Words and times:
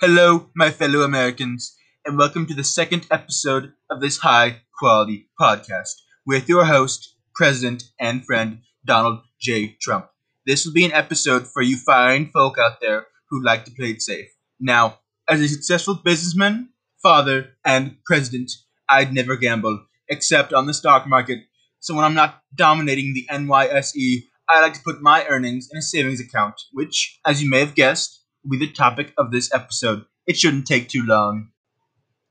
Hello, 0.00 0.50
my 0.56 0.70
fellow 0.70 1.02
Americans, 1.02 1.76
and 2.04 2.18
welcome 2.18 2.46
to 2.46 2.54
the 2.54 2.64
second 2.64 3.06
episode 3.12 3.72
of 3.88 4.00
this 4.00 4.18
high 4.18 4.62
quality 4.76 5.28
podcast 5.40 5.92
with 6.26 6.48
your 6.48 6.64
host, 6.64 7.14
President 7.32 7.84
and 8.00 8.26
friend 8.26 8.62
Donald 8.84 9.20
J. 9.40 9.76
Trump. 9.80 10.06
This 10.46 10.66
will 10.66 10.72
be 10.72 10.84
an 10.84 10.92
episode 10.92 11.46
for 11.46 11.62
you 11.62 11.76
fine 11.76 12.28
folk 12.32 12.58
out 12.58 12.80
there 12.80 13.06
who 13.30 13.40
like 13.40 13.64
to 13.66 13.70
play 13.70 13.90
it 13.90 14.02
safe. 14.02 14.26
Now, 14.58 14.98
as 15.28 15.40
a 15.40 15.48
successful 15.48 15.94
businessman, 15.94 16.70
father, 17.00 17.50
and 17.64 17.98
president, 18.04 18.50
I'd 18.88 19.14
never 19.14 19.36
gamble, 19.36 19.86
except 20.08 20.52
on 20.52 20.66
the 20.66 20.74
stock 20.74 21.06
market. 21.06 21.44
So 21.78 21.94
when 21.94 22.04
I'm 22.04 22.14
not 22.14 22.42
dominating 22.52 23.14
the 23.14 23.28
NYSE, 23.30 24.24
I 24.48 24.60
like 24.60 24.74
to 24.74 24.82
put 24.84 25.00
my 25.00 25.24
earnings 25.26 25.68
in 25.70 25.78
a 25.78 25.82
savings 25.82 26.20
account, 26.20 26.60
which, 26.72 27.20
as 27.24 27.40
you 27.40 27.48
may 27.48 27.60
have 27.60 27.76
guessed, 27.76 28.23
will 28.44 28.58
be 28.58 28.66
the 28.66 28.72
topic 28.72 29.12
of 29.16 29.30
this 29.30 29.52
episode. 29.54 30.04
It 30.26 30.36
shouldn't 30.36 30.66
take 30.66 30.88
too 30.88 31.02
long. 31.04 31.48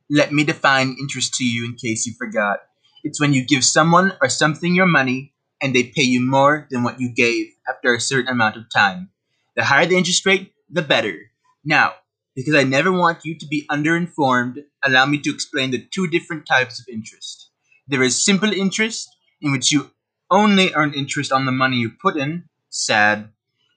Let 0.10 0.32
me 0.32 0.44
define 0.44 0.96
interest 1.00 1.34
to 1.36 1.44
you 1.44 1.66
in 1.66 1.76
case 1.76 2.06
you 2.06 2.14
forgot. 2.18 2.60
It's 3.04 3.20
when 3.20 3.34
you 3.34 3.46
give 3.46 3.64
someone 3.64 4.14
or 4.22 4.30
something 4.30 4.76
your 4.76 4.86
money 4.86 5.34
and 5.62 5.73
they 5.73 5.84
pay 5.84 6.04
you 6.04 6.22
more 6.22 6.68
than 6.70 6.84
what 6.84 7.00
you 7.00 7.14
gave 7.14 7.48
after 7.68 7.94
a 7.94 8.00
certain 8.00 8.32
amount 8.32 8.58
of 8.58 8.66
time. 8.73 9.10
The 9.56 9.64
higher 9.64 9.86
the 9.86 9.98
interest 9.98 10.26
rate, 10.26 10.54
the 10.70 10.82
better. 10.82 11.32
Now, 11.64 11.94
because 12.36 12.56
I 12.56 12.64
never 12.64 12.92
want 12.92 13.23
you 13.23 13.38
to 13.38 13.45
be 13.48 13.66
underinformed, 13.70 14.64
allow 14.84 15.06
me 15.06 15.20
to 15.20 15.30
explain 15.30 15.72
the 15.72 15.86
two 15.94 16.08
different 16.08 16.45
types 16.45 16.80
of 16.80 16.86
interest. 16.92 17.50
There 17.88 18.04
is 18.04 18.23
simple 18.23 18.52
interest, 18.52 19.09
in 19.42 19.52
which 19.52 19.72
you 19.72 19.92
only 20.32 20.73
earn 20.73 20.94
interest 20.94 21.32
on 21.32 21.45
the 21.45 21.52
money 21.52 21.78
you 21.78 21.92
put 22.02 22.18
in, 22.18 22.45
sad, 22.70 23.30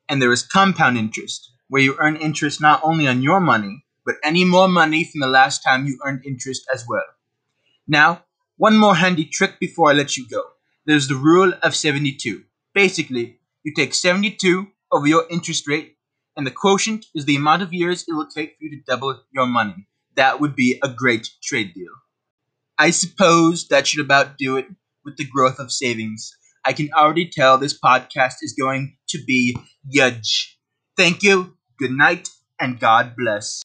and 0.08 0.22
there 0.22 0.32
is 0.32 0.42
compound 0.42 0.96
interest, 0.96 1.52
where 1.68 1.82
you 1.82 1.96
earn 1.98 2.16
interest 2.16 2.60
not 2.60 2.80
only 2.82 3.06
on 3.06 3.22
your 3.22 3.40
money, 3.40 3.84
but 4.04 4.16
any 4.22 4.44
more 4.44 4.68
money 4.68 5.04
from 5.04 5.20
the 5.20 5.26
last 5.26 5.62
time 5.62 5.86
you 5.86 5.98
earned 6.04 6.24
interest 6.24 6.66
as 6.72 6.84
well. 6.88 7.04
Now, 7.88 8.24
one 8.56 8.76
more 8.78 8.96
handy 8.96 9.24
trick 9.24 9.58
before 9.60 9.90
I 9.90 9.94
let 9.94 10.16
you 10.16 10.28
go. 10.28 10.42
There's 10.86 11.08
the 11.08 11.16
rule 11.16 11.52
of 11.62 11.74
72. 11.74 12.44
Basically, 12.74 13.40
you 13.64 13.74
take 13.74 13.94
72 13.94 14.68
over 14.92 15.06
your 15.06 15.26
interest 15.30 15.66
rate, 15.66 15.96
and 16.36 16.46
the 16.46 16.50
quotient 16.52 17.06
is 17.14 17.24
the 17.24 17.36
amount 17.36 17.62
of 17.62 17.72
years 17.72 18.04
it 18.06 18.12
will 18.12 18.26
take 18.28 18.56
for 18.56 18.64
you 18.64 18.70
to 18.70 18.82
double 18.86 19.20
your 19.32 19.46
money. 19.46 19.88
That 20.14 20.40
would 20.40 20.54
be 20.54 20.78
a 20.82 20.88
great 20.88 21.28
trade 21.42 21.74
deal. 21.74 21.92
I 22.78 22.90
suppose 22.90 23.68
that 23.68 23.86
should 23.86 24.04
about 24.04 24.38
do 24.38 24.56
it 24.56 24.66
with 25.04 25.16
the 25.16 25.26
growth 25.26 25.58
of 25.58 25.72
savings. 25.72 26.36
I 26.64 26.72
can 26.72 26.90
already 26.92 27.28
tell 27.30 27.58
this 27.58 27.78
podcast 27.78 28.36
is 28.42 28.54
going 28.58 28.96
to 29.08 29.22
be 29.24 29.56
huge. 29.90 30.58
Thank 30.96 31.22
you, 31.22 31.55
good 31.78 31.92
night, 31.92 32.28
and 32.60 32.80
God 32.80 33.14
bless. 33.16 33.48